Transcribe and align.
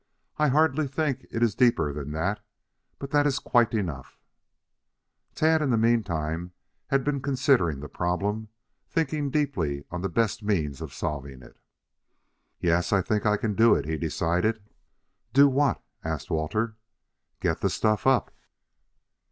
I 0.39 0.47
hardly 0.47 0.87
think 0.87 1.27
it 1.29 1.43
is 1.43 1.53
deeper 1.53 1.93
than 1.93 2.11
that. 2.13 2.39
But 2.97 3.11
that 3.11 3.27
is 3.27 3.37
quite 3.37 3.71
enough" 3.75 4.17
Tad, 5.35 5.61
in 5.61 5.69
the 5.69 5.77
meantime, 5.77 6.53
had 6.87 7.03
been 7.03 7.21
considering 7.21 7.81
the 7.81 7.87
problem, 7.87 8.47
thinking 8.89 9.29
deeply 9.29 9.85
on 9.91 10.01
the 10.01 10.09
best 10.09 10.41
means 10.41 10.81
of 10.81 10.91
solving 10.91 11.43
it. 11.43 11.59
"Yes, 12.59 12.91
I 12.91 13.03
think 13.03 13.27
I 13.27 13.37
can 13.37 13.53
do 13.53 13.75
it," 13.75 13.85
he 13.85 13.95
decided. 13.95 14.63
"Do 15.33 15.47
what?" 15.47 15.83
asked 16.03 16.31
Walter. 16.31 16.77
"Get 17.39 17.61
the 17.61 17.69
stuff 17.69 18.07
up." 18.07 18.33